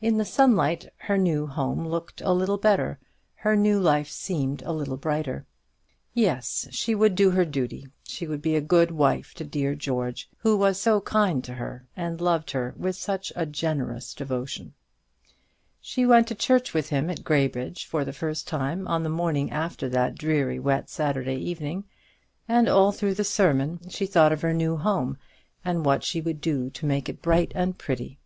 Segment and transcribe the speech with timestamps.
[0.00, 3.00] In the sunlight her new home looked a little better,
[3.34, 5.46] her new life seemed a little brighter.
[6.12, 10.28] Yes, she would do her duty; she would be a good wife to dear George,
[10.38, 14.74] who was so kind to her, and loved her with such a generous devotion.
[15.80, 19.50] She went to church with him at Graybridge for the first time on the morning
[19.50, 21.82] after that dreary wet Saturday evening;
[22.46, 25.18] and all through the sermon she thought of her new home,
[25.64, 28.20] and what she would do to make it bright and pretty.